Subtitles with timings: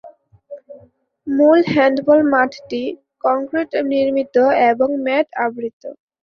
[1.27, 2.83] মূল হ্যান্ডবল মাঠটি
[3.23, 4.35] কংক্রিট নির্মিত
[4.71, 5.81] এবং ম্যাট আবৃত।